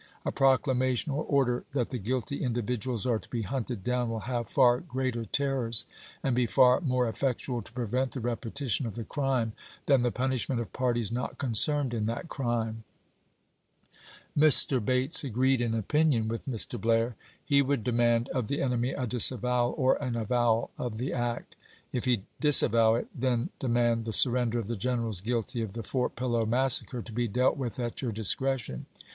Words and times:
A 0.25 0.31
proclamation 0.31 1.11
or 1.11 1.23
order 1.25 1.63
that 1.73 1.89
the 1.91 1.99
guilty 1.99 2.41
individuals 2.41 3.05
are 3.05 3.19
to 3.19 3.29
be 3.29 3.43
hunted 3.43 3.83
down 3.83 4.09
will 4.09 4.21
have 4.21 4.49
far 4.49 4.79
greater 4.79 5.25
terrors, 5.25 5.85
and 6.23 6.35
be 6.35 6.47
far 6.47 6.79
more 6.81 7.07
effectual 7.07 7.61
to 7.61 7.71
prevent 7.71 8.13
the 8.13 8.19
repetition 8.19 8.87
of 8.87 8.95
the 8.95 9.03
crime, 9.03 9.53
than 9.85 10.01
the 10.01 10.09
punishment 10.11 10.59
of 10.59 10.73
parties 10.73 11.11
not 11.11 11.37
concerned 11.37 11.93
in 11.93 12.07
that 12.07 12.29
crime," 12.29 12.83
Mr. 14.35 14.83
Bates 14.83 15.23
agreed 15.23 15.61
in 15.61 15.75
opinion 15.75 16.27
with 16.27 16.47
Mr. 16.47 16.81
Blair. 16.81 17.15
He 17.45 17.61
would 17.61 17.83
demand 17.83 18.27
of 18.29 18.47
the 18.47 18.59
enemy 18.59 18.93
a 18.93 19.05
disavowal 19.05 19.75
or 19.77 20.01
an 20.03 20.15
avowal 20.15 20.71
of 20.79 20.97
the 20.97 21.13
act. 21.13 21.55
If 21.93 22.05
he 22.05 22.23
disavow 22.39 22.95
it, 22.95 23.07
then 23.13 23.51
demand 23.59 24.05
the 24.05 24.13
surrender 24.13 24.57
of 24.57 24.65
the 24.65 24.75
generals 24.75 25.21
guilty 25.21 25.61
of 25.61 25.73
the 25.73 25.83
Fort 25.83 26.15
Pillow 26.15 26.47
massacre 26.47 27.03
to 27.03 27.11
be 27.13 27.27
dealt 27.27 27.55
with 27.55 27.79
at 27.79 28.01
your 28.01 28.11
discretion. 28.11 28.87